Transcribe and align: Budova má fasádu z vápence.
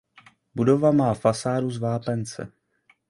Budova 0.55 0.91
má 0.91 1.13
fasádu 1.13 1.69
z 1.71 1.77
vápence. 1.77 2.51